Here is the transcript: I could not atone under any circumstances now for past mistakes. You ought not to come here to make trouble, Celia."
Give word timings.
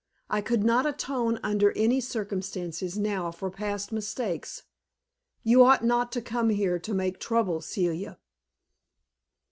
I 0.31 0.41
could 0.41 0.63
not 0.63 0.87
atone 0.87 1.39
under 1.43 1.73
any 1.73 2.01
circumstances 2.01 2.97
now 2.97 3.29
for 3.29 3.51
past 3.51 3.91
mistakes. 3.91 4.63
You 5.43 5.63
ought 5.63 5.85
not 5.85 6.11
to 6.13 6.23
come 6.23 6.49
here 6.49 6.79
to 6.79 6.93
make 6.95 7.19
trouble, 7.19 7.61
Celia." 7.61 8.17